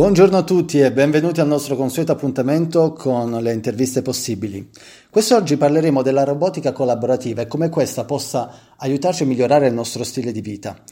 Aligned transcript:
Buongiorno 0.00 0.38
a 0.38 0.42
tutti 0.44 0.80
e 0.80 0.92
benvenuti 0.92 1.42
al 1.42 1.46
nostro 1.46 1.76
consueto 1.76 2.10
appuntamento 2.10 2.94
con 2.94 3.32
le 3.32 3.52
interviste 3.52 4.00
possibili. 4.00 4.66
Quest'oggi 5.10 5.58
parleremo 5.58 6.00
della 6.00 6.24
robotica 6.24 6.72
collaborativa 6.72 7.42
e 7.42 7.46
come 7.46 7.68
questa 7.68 8.06
possa 8.06 8.50
aiutarci 8.78 9.24
a 9.24 9.26
migliorare 9.26 9.66
il 9.66 9.74
nostro 9.74 10.02
stile 10.02 10.32
di 10.32 10.40
vita. 10.40 10.82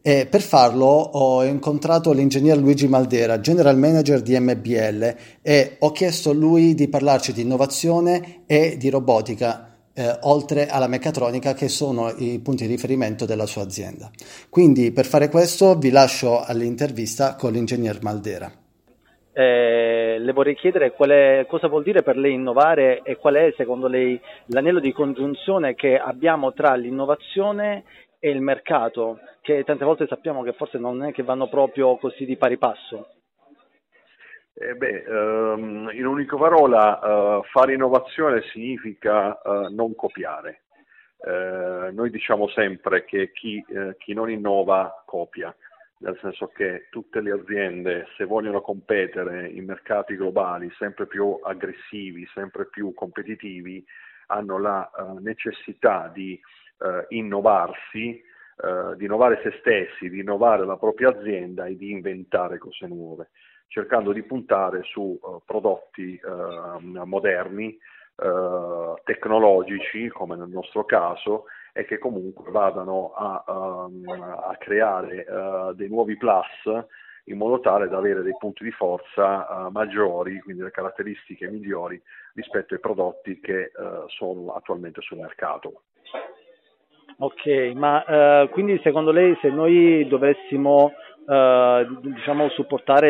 E 0.00 0.24
per 0.24 0.40
farlo 0.40 0.86
ho 0.86 1.44
incontrato 1.44 2.12
l'ingegner 2.12 2.56
Luigi 2.56 2.88
Maldera, 2.88 3.38
general 3.38 3.76
manager 3.76 4.22
di 4.22 4.40
MBL, 4.40 5.14
e 5.42 5.76
ho 5.80 5.92
chiesto 5.92 6.30
a 6.30 6.32
lui 6.32 6.74
di 6.74 6.88
parlarci 6.88 7.34
di 7.34 7.42
innovazione 7.42 8.44
e 8.46 8.78
di 8.78 8.88
robotica 8.88 9.74
eh, 9.94 10.18
oltre 10.22 10.66
alla 10.68 10.88
meccatronica 10.88 11.54
che 11.54 11.68
sono 11.68 12.10
i 12.10 12.38
punti 12.40 12.66
di 12.66 12.72
riferimento 12.72 13.24
della 13.24 13.46
sua 13.46 13.62
azienda. 13.62 14.10
Quindi 14.50 14.90
per 14.90 15.06
fare 15.06 15.28
questo 15.28 15.78
vi 15.78 15.90
lascio 15.90 16.42
all'intervista 16.42 17.36
con 17.36 17.52
l'ingegner 17.52 18.02
Maldera. 18.02 18.63
Eh, 19.36 20.16
le 20.20 20.32
vorrei 20.32 20.54
chiedere 20.54 20.94
è, 20.94 21.46
cosa 21.46 21.66
vuol 21.66 21.82
dire 21.82 22.02
per 22.02 22.16
lei 22.16 22.34
innovare 22.34 23.00
e 23.02 23.16
qual 23.16 23.34
è 23.34 23.52
secondo 23.56 23.88
lei 23.88 24.20
l'anello 24.46 24.78
di 24.78 24.92
congiunzione 24.92 25.74
che 25.74 25.98
abbiamo 25.98 26.52
tra 26.52 26.74
l'innovazione 26.76 27.82
e 28.20 28.30
il 28.30 28.40
mercato, 28.40 29.18
che 29.40 29.64
tante 29.64 29.84
volte 29.84 30.06
sappiamo 30.06 30.42
che 30.44 30.52
forse 30.52 30.78
non 30.78 31.02
è 31.02 31.12
che 31.12 31.24
vanno 31.24 31.48
proprio 31.48 31.96
così 31.96 32.24
di 32.24 32.36
pari 32.36 32.58
passo. 32.58 33.08
Eh 34.56 34.74
beh, 34.76 35.04
um, 35.08 35.90
in 35.92 36.06
un'unica 36.06 36.36
parola, 36.36 37.00
uh, 37.02 37.42
fare 37.42 37.74
innovazione 37.74 38.40
significa 38.52 39.40
uh, 39.42 39.74
non 39.74 39.96
copiare. 39.96 40.62
Uh, 41.16 41.92
noi 41.92 42.08
diciamo 42.10 42.46
sempre 42.48 43.04
che 43.04 43.32
chi, 43.32 43.64
chi, 43.98 44.12
non 44.12 44.30
innova 44.30 45.02
copia, 45.04 45.54
nel 46.04 46.18
senso 46.20 46.48
che 46.48 46.88
tutte 46.90 47.20
le 47.20 47.32
aziende, 47.32 48.06
se 48.16 48.24
vogliono 48.24 48.60
competere 48.60 49.48
in 49.48 49.64
mercati 49.64 50.16
globali 50.16 50.70
sempre 50.78 51.06
più 51.06 51.38
aggressivi, 51.42 52.28
sempre 52.34 52.66
più 52.66 52.92
competitivi, 52.92 53.84
hanno 54.26 54.58
la 54.58 54.90
necessità 55.20 56.10
di 56.12 56.38
innovarsi, 57.08 58.22
di 58.96 59.04
innovare 59.04 59.40
se 59.42 59.56
stessi, 59.60 60.10
di 60.10 60.20
innovare 60.20 60.66
la 60.66 60.76
propria 60.76 61.08
azienda 61.08 61.66
e 61.66 61.76
di 61.76 61.90
inventare 61.90 62.58
cose 62.58 62.86
nuove 62.86 63.30
cercando 63.74 64.12
di 64.12 64.22
puntare 64.22 64.82
su 64.84 65.18
uh, 65.20 65.42
prodotti 65.44 66.20
uh, 66.22 66.78
moderni, 67.04 67.76
uh, 68.16 68.94
tecnologici, 69.02 70.08
come 70.08 70.36
nel 70.36 70.48
nostro 70.48 70.84
caso, 70.84 71.46
e 71.76 71.84
che 71.84 71.98
comunque 71.98 72.50
vadano 72.52 73.12
a, 73.14 73.44
um, 73.48 74.04
a 74.08 74.56
creare 74.58 75.26
dei 75.74 75.88
nuovi 75.88 76.16
plus 76.16 76.46
in 77.24 77.36
modo 77.36 77.58
tale 77.58 77.88
da 77.88 77.98
avere 77.98 78.22
dei 78.22 78.36
punti 78.38 78.62
di 78.62 78.70
forza 78.70 79.68
maggiori, 79.72 80.38
quindi 80.40 80.62
le 80.62 80.70
caratteristiche 80.70 81.50
migliori 81.50 82.00
rispetto 82.34 82.74
ai 82.74 82.80
prodotti 82.80 83.40
che 83.40 83.72
sono 84.08 84.52
attualmente 84.52 85.00
sul 85.00 85.18
mercato. 85.18 85.82
Ok, 87.18 87.72
ma 87.74 88.46
quindi 88.50 88.78
secondo 88.82 89.10
lei 89.10 89.36
se 89.40 89.48
noi 89.48 90.06
dovessimo 90.06 90.92
diciamo, 91.24 92.50
supportare 92.50 93.08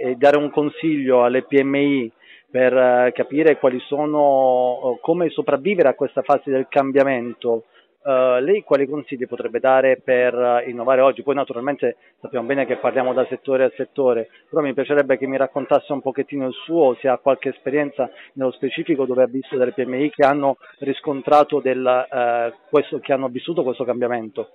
e 0.00 0.16
dare 0.16 0.36
un 0.36 0.50
consiglio 0.50 1.22
alle 1.22 1.44
PMI 1.44 2.12
per 2.52 2.74
uh, 2.74 3.12
capire 3.12 3.56
quali 3.56 3.80
sono, 3.86 4.90
uh, 4.90 4.98
come 5.00 5.30
sopravvivere 5.30 5.88
a 5.88 5.94
questa 5.94 6.20
fase 6.20 6.50
del 6.50 6.66
cambiamento. 6.68 7.64
Uh, 8.04 8.40
lei 8.40 8.64
quali 8.64 8.88
consigli 8.88 9.28
potrebbe 9.28 9.60
dare 9.60 10.00
per 10.02 10.64
innovare 10.66 11.00
oggi? 11.00 11.22
Poi 11.22 11.36
naturalmente 11.36 11.96
sappiamo 12.20 12.46
bene 12.46 12.66
che 12.66 12.76
parliamo 12.76 13.12
da 13.12 13.24
settore 13.26 13.64
a 13.64 13.72
settore, 13.76 14.28
però 14.48 14.60
mi 14.60 14.74
piacerebbe 14.74 15.16
che 15.16 15.26
mi 15.28 15.36
raccontasse 15.36 15.92
un 15.92 16.00
pochettino 16.00 16.48
il 16.48 16.54
suo, 16.64 16.96
se 17.00 17.06
ha 17.06 17.18
qualche 17.18 17.50
esperienza 17.50 18.10
nello 18.32 18.50
specifico 18.50 19.06
dove 19.06 19.22
ha 19.22 19.26
visto 19.26 19.56
delle 19.56 19.72
PMI 19.72 20.10
che 20.10 20.24
hanno 20.24 20.56
riscontrato 20.80 21.60
del, 21.60 22.56
questo, 22.68 22.98
che 22.98 23.12
hanno 23.12 23.28
vissuto 23.28 23.62
questo 23.62 23.84
cambiamento. 23.84 24.50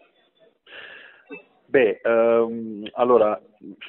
Beh, 1.70 2.00
ehm, 2.02 2.90
allora, 2.94 3.40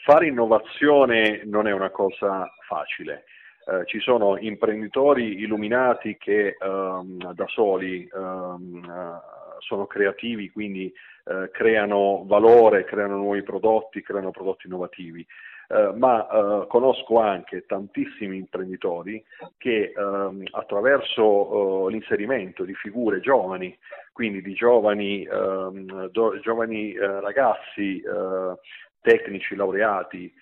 fare 0.04 0.26
innovazione 0.26 1.42
non 1.44 1.68
è 1.68 1.72
una 1.72 1.90
cosa 1.90 2.48
facile. 2.66 3.24
Eh, 3.66 3.86
ci 3.86 4.00
sono 4.00 4.36
imprenditori 4.36 5.42
illuminati 5.42 6.16
che 6.16 6.56
ehm, 6.58 7.32
da 7.34 7.46
soli 7.46 8.08
ehm, 8.12 8.82
eh, 8.84 9.36
sono 9.58 9.86
creativi, 9.86 10.50
quindi 10.50 10.92
eh, 11.24 11.50
creano 11.50 12.24
valore, 12.26 12.84
creano 12.84 13.16
nuovi 13.16 13.42
prodotti, 13.42 14.02
creano 14.02 14.30
prodotti 14.30 14.66
innovativi. 14.66 15.26
Eh, 15.70 15.92
ma 15.94 16.26
eh, 16.26 16.66
conosco 16.66 17.20
anche 17.20 17.66
tantissimi 17.66 18.38
imprenditori 18.38 19.22
che 19.58 19.92
ehm, 19.94 20.44
attraverso 20.52 21.88
eh, 21.88 21.90
l'inserimento 21.90 22.64
di 22.64 22.74
figure 22.74 23.20
giovani, 23.20 23.76
quindi 24.12 24.40
di 24.40 24.54
giovani, 24.54 25.24
ehm, 25.24 26.08
do, 26.08 26.40
giovani 26.40 26.94
eh, 26.94 27.20
ragazzi 27.20 28.00
eh, 28.00 28.58
tecnici 29.02 29.54
laureati, 29.56 30.32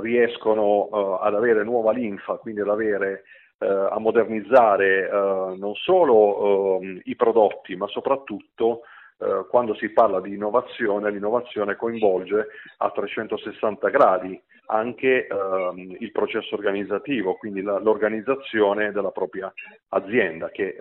riescono 0.00 1.18
ad 1.20 1.34
avere 1.34 1.64
nuova 1.64 1.90
linfa, 1.90 2.36
quindi 2.36 2.60
ad 2.60 2.68
avere 2.68 3.24
a 3.66 3.98
modernizzare 3.98 5.08
non 5.56 5.74
solo 5.74 6.80
ehm, 6.80 7.00
i 7.04 7.14
prodotti, 7.14 7.76
ma 7.76 7.86
soprattutto 7.88 8.82
eh, 9.22 9.44
quando 9.50 9.74
si 9.74 9.90
parla 9.90 10.18
di 10.20 10.32
innovazione, 10.32 11.10
l'innovazione 11.10 11.76
coinvolge 11.76 12.46
a 12.78 12.90
360 12.90 13.88
gradi 13.90 14.40
anche 14.66 15.26
ehm, 15.26 15.96
il 15.98 16.10
processo 16.10 16.54
organizzativo, 16.54 17.34
quindi 17.34 17.60
la, 17.60 17.78
l'organizzazione 17.78 18.92
della 18.92 19.10
propria 19.10 19.52
azienda, 19.88 20.48
che 20.48 20.68
eh, 20.68 20.76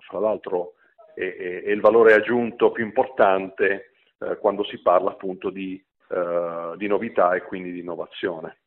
fra 0.00 0.18
l'altro 0.18 0.74
è, 1.14 1.20
è, 1.20 1.62
è, 1.62 1.70
il 1.70 1.80
valore 1.80 2.12
aggiunto 2.12 2.72
più 2.72 2.84
importante 2.84 3.92
eh, 4.18 4.36
quando 4.36 4.64
si 4.64 4.82
parla 4.82 5.10
appunto 5.10 5.48
di, 5.48 5.82
eh, 6.08 6.72
di 6.76 6.86
novità 6.88 7.32
e 7.32 7.42
quindi 7.42 7.72
di 7.72 7.80
innovazione. 7.80 8.58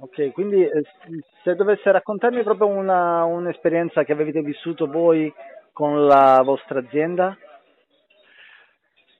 Ok, 0.00 0.32
quindi 0.32 0.62
eh, 0.62 0.82
se 1.42 1.54
dovesse 1.54 1.90
raccontarmi 1.92 2.42
proprio 2.42 2.66
una, 2.66 3.24
un'esperienza 3.24 4.02
che 4.02 4.12
avete 4.12 4.42
vissuto 4.42 4.86
voi 4.86 5.32
con 5.72 6.06
la 6.06 6.42
vostra 6.44 6.80
azienda? 6.80 7.36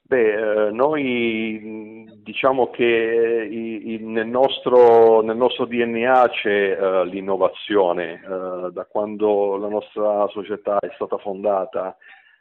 Beh, 0.06 0.66
eh, 0.66 0.70
noi 0.70 2.04
diciamo 2.22 2.70
che 2.70 3.98
nel, 4.00 4.26
nostro, 4.26 5.22
nel, 5.22 5.36
nostro, 5.36 5.64
DNA 5.64 6.28
c'è 6.28 6.78
uh, 6.78 7.04
l'innovazione, 7.04 8.20
da 8.70 8.84
quando 8.84 9.56
la 9.56 9.68
nostra 9.68 10.26
società 10.28 10.78
è 10.78 10.90
stata 10.94 11.16
fondata 11.18 11.96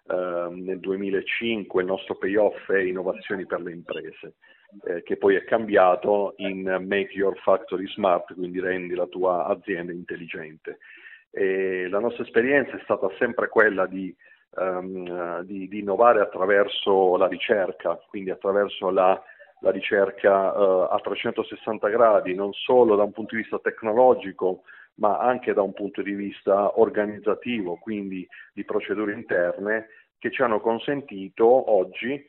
nel 0.05 0.79
2005 0.79 1.81
il 1.81 1.87
nostro 1.87 2.15
payoff 2.15 2.69
è 2.69 2.79
innovazioni 2.79 3.45
per 3.45 3.61
le 3.61 3.71
imprese, 3.71 4.33
eh, 4.85 5.03
che 5.03 5.17
poi 5.17 5.35
è 5.35 5.43
cambiato 5.43 6.33
in 6.37 6.63
Make 6.87 7.13
Your 7.13 7.37
Factory 7.39 7.87
Smart, 7.87 8.33
quindi 8.33 8.59
rendi 8.59 8.95
la 8.95 9.07
tua 9.07 9.45
azienda 9.45 9.91
intelligente. 9.91 10.79
E 11.31 11.87
la 11.89 11.99
nostra 11.99 12.23
esperienza 12.23 12.75
è 12.75 12.81
stata 12.83 13.09
sempre 13.17 13.49
quella 13.49 13.85
di 13.85 14.15
um, 14.55 15.41
di, 15.41 15.67
di, 15.67 15.79
innovare 15.79 16.21
attraverso 16.21 17.17
la 17.17 17.27
ricerca, 17.27 17.99
quindi 18.07 18.29
attraverso 18.29 18.89
la, 18.89 19.19
la 19.59 19.71
ricerca 19.71 20.51
uh, 20.51 20.87
a 20.91 20.99
360 21.01 21.87
gradi, 21.89 22.35
non 22.35 22.53
solo 22.53 22.95
da 22.95 23.03
un 23.03 23.11
punto 23.11 23.35
di 23.35 23.41
vista 23.41 23.59
tecnologico, 23.59 24.63
ma 24.95 25.17
anche 25.17 25.53
da 25.53 25.61
un 25.61 25.73
punto 25.73 26.01
di 26.01 26.13
vista 26.13 26.79
organizzativo, 26.79 27.77
quindi 27.77 28.27
di 28.53 28.63
procedure 28.63 29.13
interne, 29.13 29.87
che 30.19 30.31
ci 30.31 30.41
hanno 30.41 30.59
consentito 30.59 31.71
oggi 31.71 32.25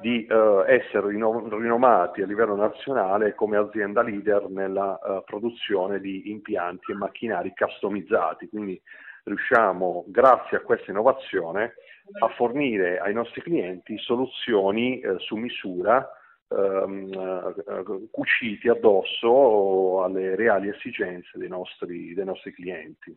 di 0.00 0.26
uh, 0.28 0.62
essere 0.66 1.08
rinomati 1.08 2.22
a 2.22 2.26
livello 2.26 2.54
nazionale 2.54 3.34
come 3.34 3.56
azienda 3.56 4.02
leader 4.02 4.48
nella 4.48 4.98
uh, 5.02 5.24
produzione 5.24 6.00
di 6.00 6.30
impianti 6.30 6.92
e 6.92 6.94
macchinari 6.94 7.52
customizzati, 7.56 8.48
quindi 8.48 8.80
riusciamo, 9.24 10.04
grazie 10.08 10.56
a 10.56 10.60
questa 10.60 10.90
innovazione, 10.90 11.74
a 12.20 12.28
fornire 12.28 12.98
ai 12.98 13.12
nostri 13.12 13.42
clienti 13.42 13.98
soluzioni 13.98 15.00
eh, 15.00 15.18
su 15.18 15.36
misura 15.36 16.08
ehm, 16.48 17.12
eh, 17.12 18.08
cuciti 18.10 18.68
addosso 18.68 20.02
alle 20.02 20.34
reali 20.34 20.68
esigenze 20.68 21.36
dei 21.38 21.48
nostri, 21.48 22.14
dei 22.14 22.24
nostri 22.24 22.52
clienti. 22.52 23.16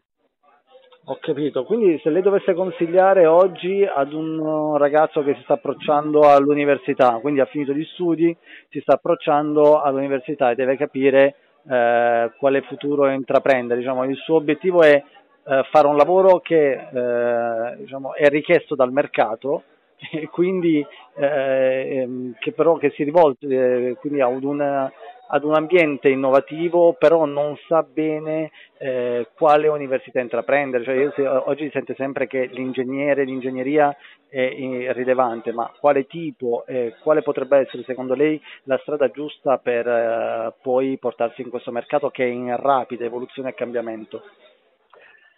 Ho 1.06 1.18
capito, 1.20 1.64
quindi 1.64 2.00
se 2.04 2.12
lei 2.12 2.22
dovesse 2.22 2.54
consigliare 2.54 3.26
oggi 3.26 3.84
ad 3.84 4.14
un 4.14 4.78
ragazzo 4.78 5.24
che 5.24 5.34
si 5.34 5.42
sta 5.42 5.54
approcciando 5.54 6.22
all'università, 6.30 7.14
quindi 7.20 7.40
ha 7.40 7.46
finito 7.46 7.74
gli 7.74 7.84
studi, 7.86 8.36
si 8.70 8.80
sta 8.82 8.94
approcciando 8.94 9.82
all'università 9.82 10.52
e 10.52 10.56
deve 10.56 10.78
capire 10.78 11.36
eh, 11.68 12.32
quale 12.38 12.62
futuro 12.62 13.10
intraprendere, 13.10 13.80
diciamo, 13.80 14.04
il 14.04 14.16
suo 14.18 14.36
obiettivo 14.36 14.84
è 14.84 14.94
eh, 14.94 15.64
fare 15.72 15.88
un 15.88 15.98
lavoro 15.98 16.40
che 16.40 16.72
eh, 16.72 17.76
diciamo, 17.78 18.14
è 18.14 18.28
richiesto 18.30 18.76
dal 18.76 18.92
mercato 18.92 19.64
e 20.12 20.28
quindi 20.28 20.86
eh, 21.16 21.98
ehm, 21.98 22.36
che 22.38 22.52
però 22.52 22.76
che 22.76 22.92
si 22.92 23.04
rivolge 23.04 23.48
eh, 23.48 23.96
quindi 24.00 24.22
ad, 24.22 24.44
una, 24.44 24.92
ad 25.34 25.44
un 25.44 25.56
ambiente 25.56 26.10
innovativo, 26.10 26.94
però 26.94 27.26
non 27.26 27.58
sa 27.68 27.84
bene 27.84 28.52
eh, 28.78 29.30
quale 29.34 29.70
università 29.70 30.20
intraprendere. 30.20 30.84
Cioè, 30.84 30.96
io, 30.96 31.12
se, 31.16 31.26
oggi 31.26 31.66
si 31.66 31.72
sente 31.72 31.96
sempre 31.96 32.28
che 32.28 32.48
l'ingegnere, 32.52 33.24
l'ingegneria 33.24 33.96
è 34.28 34.92
rilevante, 34.94 35.52
ma 35.52 35.72
quale 35.80 36.06
tipo 36.06 36.66
e 36.66 36.96
quale 37.02 37.22
potrebbe 37.22 37.58
essere 37.58 37.84
secondo 37.84 38.14
lei 38.14 38.42
la 38.64 38.78
strada 38.82 39.10
giusta 39.10 39.58
per 39.58 39.88
eh, 39.88 40.54
poi 40.62 40.98
portarsi 40.98 41.42
in 41.42 41.50
questo 41.50 41.72
mercato 41.72 42.10
che 42.10 42.24
è 42.24 42.28
in 42.28 42.56
rapida 42.58 43.06
evoluzione 43.06 43.50
e 43.50 43.54
cambiamento? 43.54 44.24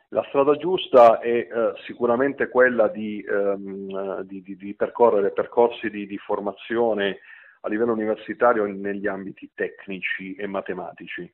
La 0.10 0.24
strada 0.28 0.56
giusta 0.58 1.20
è 1.20 1.28
eh, 1.28 1.48
sicuramente 1.86 2.48
quella 2.48 2.88
di, 2.88 3.24
ehm, 3.28 4.22
di, 4.22 4.44
di, 4.44 4.56
di 4.56 4.76
percorrere 4.76 5.32
percorsi 5.32 5.90
di, 5.90 6.18
formazione 6.20 7.18
a 7.66 7.70
livello 7.70 7.94
universitario 7.94 8.66
negli 8.66 9.08
ambiti 9.08 9.52
tecnici 9.54 10.36
e 10.36 10.48
matematici, 10.48 11.30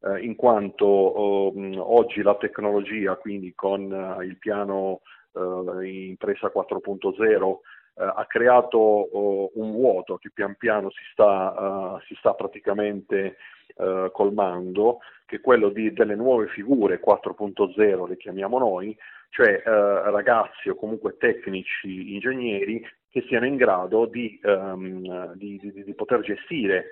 eh, 0.00 0.20
in 0.20 0.34
quanto 0.34 0.86
oh, 0.86 1.52
oggi 1.78 2.22
la 2.22 2.36
tecnologia, 2.36 3.16
quindi 3.16 3.52
con 3.54 3.92
eh, 3.92 4.24
il 4.24 4.38
piano 4.38 5.02
eh, 5.32 6.06
impresa 6.08 6.50
4.0, 6.54 7.58
eh, 7.96 8.02
ha 8.02 8.24
creato 8.26 8.78
oh, 8.78 9.50
un 9.54 9.72
vuoto 9.72 10.16
che 10.16 10.30
pian 10.32 10.56
piano 10.56 10.90
si 10.90 11.02
sta, 11.12 11.94
uh, 11.96 12.00
si 12.06 12.14
sta 12.16 12.32
praticamente 12.32 13.36
uh, 13.76 14.10
colmando, 14.10 14.98
che 15.26 15.36
è 15.36 15.40
quello 15.40 15.68
di, 15.68 15.92
delle 15.92 16.14
nuove 16.14 16.48
figure 16.48 17.00
4.0, 17.00 18.08
le 18.08 18.16
chiamiamo 18.16 18.58
noi, 18.58 18.96
cioè 19.28 19.62
uh, 19.64 20.10
ragazzi 20.10 20.70
o 20.70 20.74
comunque 20.74 21.16
tecnici, 21.18 22.14
ingegneri 22.14 22.84
che 23.14 23.24
siano 23.28 23.46
in 23.46 23.54
grado 23.54 24.06
di, 24.06 24.40
um, 24.42 25.34
di, 25.34 25.56
di, 25.62 25.84
di 25.84 25.94
poter 25.94 26.18
gestire 26.22 26.86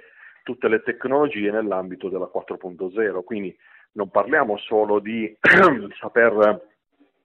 tutte 0.45 0.69
le 0.69 0.81
tecnologie 0.81 1.51
nell'ambito 1.51 2.09
della 2.09 2.31
4.0. 2.33 3.25
Quindi 3.25 3.57
non 3.95 4.09
parliamo 4.09 4.57
solo 4.59 5.01
di 5.01 5.37
saper 5.99 6.63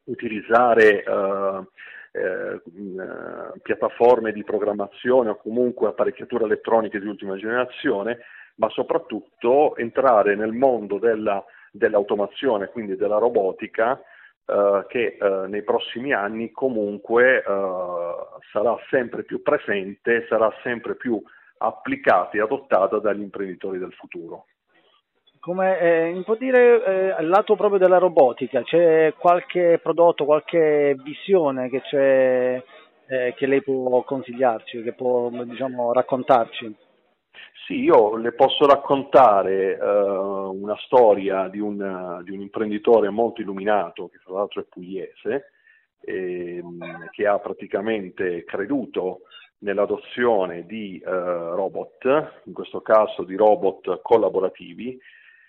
utilizzare 0.05 1.03
uh, 1.05 1.63
eh, 2.11 2.59
piattaforme 3.61 4.31
di 4.31 4.43
programmazione 4.43 5.29
o 5.29 5.35
comunque 5.35 5.89
apparecchiature 5.89 6.45
elettroniche 6.45 6.99
di 6.99 7.05
ultima 7.05 7.35
generazione, 7.35 8.21
ma 8.55 8.67
soprattutto 8.69 9.75
entrare 9.75 10.35
nel 10.35 10.53
mondo 10.53 10.97
della, 10.97 11.45
dell'automazione, 11.69 12.69
quindi 12.69 12.95
della 12.95 13.19
robotica, 13.19 14.01
che 14.87 15.17
eh, 15.19 15.47
nei 15.47 15.61
prossimi 15.63 16.13
anni 16.13 16.51
comunque 16.51 17.39
eh, 17.39 17.43
sarà 18.51 18.77
sempre 18.89 19.23
più 19.23 19.41
presente, 19.41 20.25
sarà 20.29 20.49
sempre 20.63 20.95
più 20.95 21.21
applicata 21.57 22.37
e 22.37 22.41
adottata 22.41 22.99
dagli 22.99 23.21
imprenditori 23.21 23.77
del 23.77 23.91
futuro. 23.93 24.45
Come 25.39 25.79
eh, 25.79 26.21
può 26.23 26.35
dire 26.35 26.83
eh, 26.83 27.09
al 27.11 27.27
lato 27.27 27.55
proprio 27.55 27.79
della 27.79 27.97
robotica, 27.97 28.63
c'è 28.63 29.13
qualche 29.17 29.79
prodotto, 29.81 30.25
qualche 30.25 30.95
visione 31.03 31.69
che, 31.69 31.81
eh, 33.07 33.33
che 33.33 33.45
lei 33.45 33.61
può 33.61 34.01
consigliarci, 34.03 34.81
che 34.81 34.93
può 34.93 35.29
diciamo, 35.29 35.93
raccontarci? 35.93 36.75
Sì, 37.67 37.81
io 37.81 38.15
le 38.15 38.31
posso 38.31 38.65
raccontare 38.65 39.73
uh, 39.77 40.57
una 40.57 40.77
storia 40.85 41.49
di 41.49 41.59
un, 41.59 42.21
di 42.23 42.31
un, 42.31 42.39
imprenditore 42.39 43.09
molto 43.09 43.41
illuminato, 43.41 44.07
che 44.07 44.19
tra 44.23 44.35
l'altro 44.35 44.61
è 44.61 44.63
pugliese, 44.63 45.51
ehm, 45.99 47.09
che 47.09 47.27
ha 47.27 47.37
praticamente 47.39 48.45
creduto 48.45 49.23
nell'adozione 49.57 50.65
di 50.65 51.03
uh, 51.03 51.09
robot, 51.09 52.43
in 52.45 52.53
questo 52.53 52.79
caso 52.79 53.23
di 53.23 53.35
robot 53.35 53.99
collaborativi, 54.01 54.97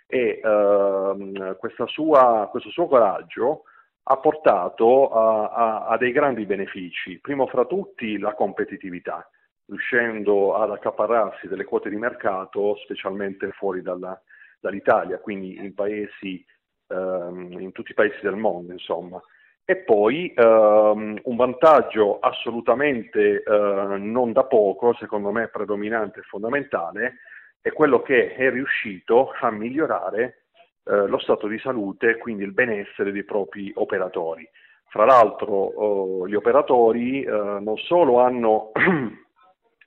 e 0.08 0.40
ehm, 0.42 1.56
sua, 1.86 2.48
questo 2.50 2.70
suo 2.70 2.88
coraggio 2.88 3.62
ha 4.02 4.16
portato 4.16 5.08
a, 5.10 5.50
a, 5.50 5.86
a, 5.86 5.96
dei 5.96 6.10
grandi 6.10 6.46
benefici, 6.46 7.20
primo 7.20 7.46
fra 7.46 7.64
tutti 7.64 8.18
la 8.18 8.34
competitività, 8.34 9.24
riuscendo 9.68 10.54
ad 10.54 10.70
accaparrarsi 10.70 11.46
delle 11.48 11.64
quote 11.64 11.88
di 11.88 11.96
mercato 11.96 12.76
specialmente 12.76 13.50
fuori 13.52 13.82
dalla, 13.82 14.20
dall'Italia, 14.60 15.18
quindi 15.18 15.56
in, 15.56 15.74
paesi, 15.74 16.44
ehm, 16.88 17.52
in 17.58 17.72
tutti 17.72 17.92
i 17.92 17.94
paesi 17.94 18.18
del 18.22 18.36
mondo, 18.36 18.72
insomma. 18.72 19.20
E 19.64 19.76
poi 19.76 20.32
ehm, 20.34 21.20
un 21.22 21.36
vantaggio 21.36 22.18
assolutamente 22.20 23.42
eh, 23.42 23.96
non 23.98 24.32
da 24.32 24.44
poco, 24.44 24.94
secondo 24.94 25.30
me 25.30 25.48
predominante 25.48 26.20
e 26.20 26.22
fondamentale, 26.22 27.16
è 27.60 27.70
quello 27.72 28.00
che 28.00 28.34
è 28.34 28.50
riuscito 28.50 29.32
a 29.40 29.50
migliorare 29.50 30.44
eh, 30.84 31.06
lo 31.06 31.18
stato 31.18 31.46
di 31.46 31.58
salute 31.58 32.16
quindi 32.16 32.44
il 32.44 32.52
benessere 32.52 33.12
dei 33.12 33.24
propri 33.24 33.70
operatori. 33.74 34.48
Fra 34.86 35.04
l'altro 35.04 35.52
oh, 35.52 36.26
gli 36.26 36.34
operatori 36.34 37.22
eh, 37.22 37.30
non 37.30 37.76
solo 37.76 38.20
hanno 38.20 38.72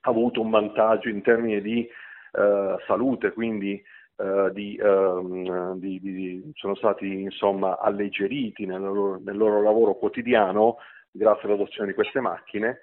avuto 0.02 0.40
un 0.40 0.50
vantaggio 0.50 1.08
in 1.08 1.22
termini 1.22 1.60
di 1.60 1.88
eh, 2.32 2.76
salute, 2.86 3.32
quindi 3.32 3.82
eh, 4.16 4.50
di, 4.52 4.76
ehm, 4.76 5.78
di, 5.78 6.00
di, 6.00 6.52
sono 6.54 6.74
stati 6.74 7.22
insomma 7.22 7.78
alleggeriti 7.78 8.66
nel 8.66 8.80
loro, 8.80 9.20
nel 9.24 9.36
loro 9.36 9.62
lavoro 9.62 9.94
quotidiano 9.94 10.76
grazie 11.10 11.48
all'adozione 11.48 11.88
di 11.88 11.94
queste 11.94 12.20
macchine, 12.20 12.80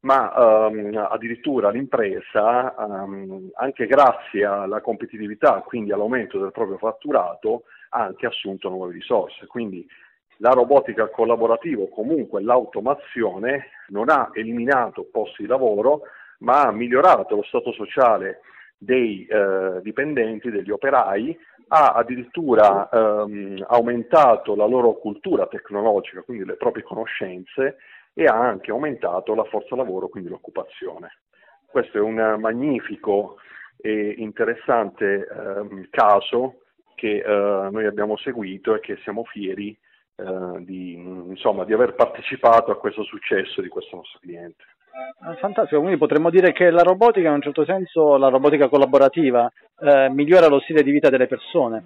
ma 0.00 0.66
um, 0.68 0.96
addirittura 1.10 1.70
l'impresa, 1.70 2.74
um, 2.78 3.50
anche 3.54 3.86
grazie 3.86 4.44
alla 4.44 4.80
competitività, 4.80 5.60
quindi 5.66 5.92
all'aumento 5.92 6.38
del 6.38 6.52
proprio 6.52 6.78
fatturato, 6.78 7.64
ha 7.90 8.02
anche 8.04 8.26
assunto 8.26 8.68
nuove 8.68 8.92
risorse. 8.92 9.46
Quindi 9.46 9.84
la 10.36 10.50
robotica 10.50 11.08
collaborativa, 11.08 11.82
o 11.82 11.88
comunque 11.88 12.42
l'automazione, 12.42 13.70
non 13.88 14.08
ha 14.08 14.30
eliminato 14.32 15.08
posti 15.10 15.42
di 15.42 15.48
lavoro, 15.48 16.02
ma 16.42 16.62
ha 16.62 16.72
migliorato 16.72 17.36
lo 17.36 17.42
stato 17.42 17.72
sociale 17.72 18.40
dei 18.76 19.24
eh, 19.26 19.80
dipendenti, 19.82 20.50
degli 20.50 20.70
operai, 20.70 21.38
ha 21.68 21.92
addirittura 21.92 22.88
ehm, 22.90 23.64
aumentato 23.68 24.54
la 24.54 24.66
loro 24.66 24.94
cultura 24.94 25.46
tecnologica, 25.46 26.22
quindi 26.22 26.44
le 26.44 26.56
proprie 26.56 26.82
conoscenze, 26.82 27.76
e 28.12 28.24
ha 28.26 28.38
anche 28.38 28.70
aumentato 28.70 29.34
la 29.34 29.44
forza 29.44 29.74
lavoro, 29.76 30.08
quindi 30.08 30.28
l'occupazione. 30.28 31.20
Questo 31.66 31.96
è 31.96 32.00
un 32.00 32.36
magnifico 32.38 33.36
e 33.80 34.14
interessante 34.18 35.26
eh, 35.26 35.88
caso 35.90 36.60
che 36.94 37.22
eh, 37.24 37.68
noi 37.70 37.86
abbiamo 37.86 38.16
seguito 38.18 38.74
e 38.74 38.80
che 38.80 38.96
siamo 39.02 39.24
fieri 39.24 39.76
eh, 40.16 40.64
di, 40.64 40.94
insomma, 40.94 41.64
di 41.64 41.72
aver 41.72 41.94
partecipato 41.94 42.70
a 42.70 42.78
questo 42.78 43.02
successo 43.02 43.60
di 43.60 43.68
questo 43.68 43.96
nostro 43.96 44.18
cliente. 44.20 44.64
Ah, 45.20 45.34
fantastico, 45.36 45.80
quindi 45.80 45.98
potremmo 45.98 46.28
dire 46.28 46.52
che 46.52 46.70
la 46.70 46.82
robotica, 46.82 47.28
in 47.28 47.34
un 47.34 47.42
certo 47.42 47.64
senso, 47.64 48.16
la 48.18 48.28
robotica 48.28 48.68
collaborativa, 48.68 49.50
eh, 49.80 50.10
migliora 50.10 50.48
lo 50.48 50.60
stile 50.60 50.82
di 50.82 50.90
vita 50.90 51.08
delle 51.08 51.26
persone. 51.26 51.82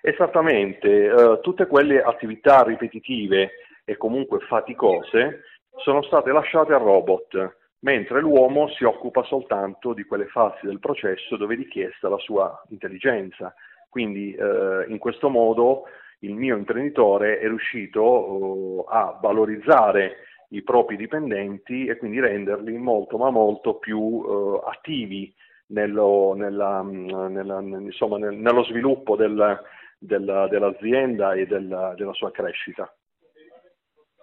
Esattamente, 0.00 0.88
eh, 0.88 1.40
tutte 1.42 1.66
quelle 1.66 2.02
attività 2.02 2.62
ripetitive 2.62 3.50
e 3.84 3.96
comunque 3.96 4.40
faticose 4.40 5.42
sono 5.76 6.02
state 6.02 6.32
lasciate 6.32 6.72
al 6.72 6.80
robot, 6.80 7.56
mentre 7.80 8.20
l'uomo 8.20 8.68
si 8.70 8.84
occupa 8.84 9.22
soltanto 9.24 9.92
di 9.92 10.04
quelle 10.04 10.26
fasi 10.26 10.66
del 10.66 10.80
processo 10.80 11.36
dove 11.36 11.54
è 11.54 11.56
richiesta 11.56 12.08
la 12.08 12.18
sua 12.18 12.62
intelligenza. 12.70 13.54
Quindi 13.88 14.34
eh, 14.34 14.86
in 14.88 14.98
questo 14.98 15.28
modo 15.28 15.84
il 16.26 16.34
mio 16.34 16.56
imprenditore 16.56 17.38
è 17.38 17.46
riuscito 17.46 18.00
oh, 18.00 18.84
a 18.84 19.18
valorizzare 19.20 20.16
i 20.50 20.62
propri 20.62 20.96
dipendenti 20.96 21.86
e 21.86 21.96
quindi 21.96 22.20
renderli 22.20 22.76
molto 22.76 23.16
ma 23.16 23.30
molto 23.30 23.74
più 23.78 24.24
eh, 24.24 24.68
attivi 24.68 25.34
nello, 25.68 26.34
nella, 26.36 26.82
nella, 26.82 27.60
insomma, 27.60 28.18
nel, 28.18 28.34
nello 28.34 28.62
sviluppo 28.64 29.16
del, 29.16 29.60
del, 29.98 30.46
dell'azienda 30.50 31.32
e 31.32 31.46
del, 31.46 31.94
della 31.96 32.12
sua 32.12 32.30
crescita. 32.30 32.92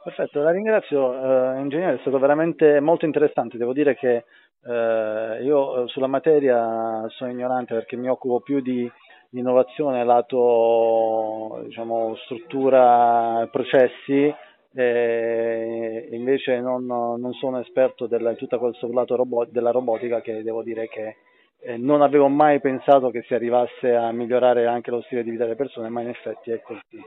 Perfetto, 0.04 0.42
la 0.42 0.52
ringrazio 0.52 1.14
eh, 1.14 1.60
ingegnere, 1.62 1.96
è 1.96 2.00
stato 2.02 2.20
veramente 2.20 2.82
molto 2.82 3.06
interessante, 3.06 3.58
devo 3.58 3.72
dire 3.72 3.96
che 3.96 4.26
eh, 4.66 5.40
io 5.44 5.84
eh, 5.84 5.88
sulla 5.88 6.08
materia 6.08 7.06
sono 7.08 7.32
ignorante 7.32 7.74
perché 7.74 7.96
mi 7.96 8.10
occupo 8.10 8.42
più 8.42 8.60
di, 8.60 8.90
di 9.34 9.40
innovazione 9.40 10.06
lato 10.06 11.64
diciamo, 11.64 12.16
struttura 12.18 13.48
processi 13.52 14.32
e 14.76 16.08
invece 16.12 16.60
non, 16.60 16.86
non 16.86 17.34
sono 17.34 17.60
esperto 17.60 18.06
di 18.06 18.36
tutto 18.36 18.60
questo 18.60 18.88
lato 18.92 19.16
robot, 19.16 19.50
della 19.50 19.72
robotica 19.72 20.22
che 20.22 20.44
devo 20.44 20.62
dire 20.62 20.88
che 20.88 21.16
eh, 21.62 21.78
non 21.78 22.04
avevo 22.04 22.28
mai 22.28 22.60
pensato 22.60 23.10
che 23.10 23.24
si 23.24 23.34
arrivasse 23.34 23.96
a 23.96 24.12
migliorare 24.12 24.68
anche 24.68 24.92
lo 24.92 25.02
stile 25.02 25.24
di 25.24 25.32
vita 25.32 25.46
delle 25.46 25.56
persone, 25.56 25.90
ma 25.90 26.02
in 26.02 26.10
effetti 26.10 26.52
è 26.52 26.62
così, 26.62 27.02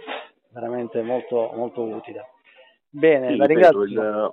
veramente 0.49 1.03
molto, 1.03 1.53
molto 1.55 1.83
utile. 1.83 2.31
Bene, 2.89 3.31
sì, 3.31 3.37
la 3.37 3.45
ringrazio. 3.45 3.83
Il, 3.85 4.33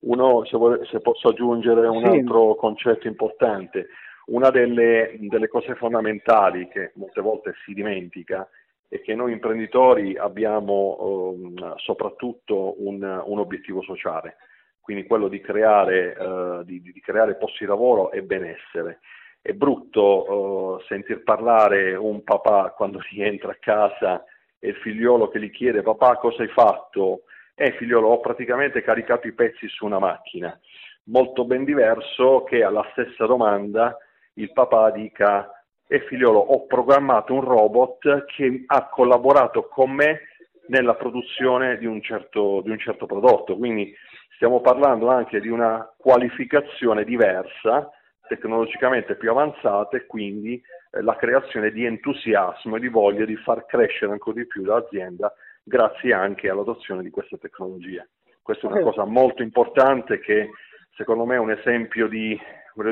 uno, 0.00 0.44
se, 0.44 0.56
vuole, 0.58 0.84
se, 0.84 1.00
posso 1.00 1.28
aggiungere 1.28 1.86
un 1.86 2.04
sì. 2.04 2.18
altro 2.18 2.54
concetto 2.56 3.06
importante, 3.06 3.86
Una 4.26 4.50
delle, 4.50 5.16
delle 5.18 5.48
cose 5.48 5.74
fondamentali 5.74 6.68
che 6.68 6.92
molte 6.94 7.20
volte 7.20 7.54
si 7.64 7.72
dimentica 7.72 8.48
è 8.90 9.00
che 9.00 9.14
noi 9.14 9.32
imprenditori 9.32 10.16
abbiamo 10.16 11.32
eh, 11.32 11.72
soprattutto 11.76 12.74
un, 12.84 13.02
un, 13.02 13.38
obiettivo 13.38 13.82
sociale, 13.82 14.36
quindi 14.80 15.06
quello 15.06 15.28
di 15.28 15.40
creare, 15.40 16.16
eh, 16.16 16.60
di, 16.64 16.82
di 16.82 17.00
creare, 17.00 17.36
posti 17.36 17.58
di 17.60 17.66
lavoro 17.66 18.10
e 18.10 18.22
benessere. 18.22 18.98
È 19.40 19.52
brutto 19.52 20.80
eh, 20.80 20.84
sentir 20.88 21.22
parlare 21.22 21.94
un 21.94 22.24
papà 22.24 22.72
quando 22.76 23.00
rientra 23.10 23.52
a 23.52 23.58
casa 23.60 24.24
e 24.58 24.70
il 24.70 24.76
figliolo 24.76 25.28
che 25.28 25.40
gli 25.40 25.50
chiede 25.50 25.82
papà 25.82 26.16
cosa 26.16 26.42
hai 26.42 26.48
fatto? 26.48 27.22
Eh 27.54 27.72
figliolo 27.72 28.08
ho 28.08 28.20
praticamente 28.20 28.82
caricato 28.82 29.28
i 29.28 29.32
pezzi 29.32 29.68
su 29.68 29.86
una 29.86 30.00
macchina. 30.00 30.58
Molto 31.04 31.44
ben 31.44 31.64
diverso 31.64 32.42
che 32.42 32.64
alla 32.64 32.86
stessa 32.90 33.24
domanda 33.26 33.96
il 34.40 34.52
papà 34.52 34.90
dica 34.90 35.50
e 35.86 36.00
figliolo 36.06 36.38
ho 36.38 36.66
programmato 36.66 37.34
un 37.34 37.42
robot 37.42 38.24
che 38.26 38.64
ha 38.66 38.88
collaborato 38.88 39.66
con 39.68 39.90
me 39.90 40.20
nella 40.68 40.94
produzione 40.94 41.78
di 41.78 41.86
un 41.86 42.00
certo, 42.00 42.60
di 42.62 42.70
un 42.70 42.78
certo 42.78 43.06
prodotto. 43.06 43.56
Quindi 43.56 43.92
stiamo 44.34 44.60
parlando 44.60 45.08
anche 45.08 45.40
di 45.40 45.48
una 45.48 45.92
qualificazione 45.98 47.04
diversa, 47.04 47.90
tecnologicamente 48.28 49.16
più 49.16 49.30
avanzata 49.30 49.96
e 49.96 50.06
quindi 50.06 50.54
eh, 50.92 51.02
la 51.02 51.16
creazione 51.16 51.72
di 51.72 51.84
entusiasmo 51.84 52.76
e 52.76 52.80
di 52.80 52.88
voglia 52.88 53.24
di 53.24 53.36
far 53.36 53.66
crescere 53.66 54.12
ancora 54.12 54.38
di 54.40 54.46
più 54.46 54.64
l'azienda 54.64 55.32
grazie 55.62 56.12
anche 56.12 56.48
all'adozione 56.48 57.02
di 57.02 57.10
queste 57.10 57.38
tecnologie. 57.38 58.10
Questa 58.40 58.68
è 58.68 58.70
una 58.70 58.82
cosa 58.82 59.04
molto 59.04 59.42
importante 59.42 60.20
che 60.20 60.50
secondo 60.94 61.24
me 61.24 61.34
è 61.34 61.38
un 61.38 61.50
esempio 61.50 62.08
di, 62.08 62.38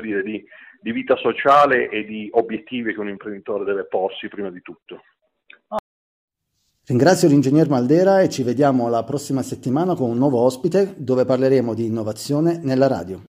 dire, 0.01 0.23
di 0.23 0.45
di 0.81 0.93
vita 0.93 1.17
sociale 1.17 1.89
e 1.91 2.05
di 2.05 2.29
obiettivi 2.33 2.93
che 2.93 3.01
un 3.01 3.09
imprenditore 3.09 3.65
deve 3.65 3.85
porsi 3.85 4.29
prima 4.29 4.51
di 4.51 4.61
tutto. 4.63 5.03
Ringrazio 6.87 7.29
l'ingegner 7.29 7.69
Maldera 7.69 8.23
e 8.23 8.31
ci 8.31 8.43
vediamo 8.43 8.89
la 8.89 9.05
prossima 9.05 9.43
settimana 9.43 9.95
con 9.95 10.09
un 10.09 10.17
nuovo 10.17 10.41
ospite 10.41 10.95
dove 10.97 11.27
parleremo 11.27 11.75
di 11.75 11.85
innovazione 11.85 12.59
nella 12.63 12.87
radio. 12.87 13.23